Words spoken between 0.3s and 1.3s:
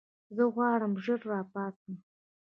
زه غواړم ژر